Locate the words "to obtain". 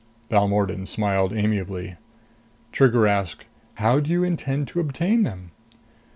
4.69-5.21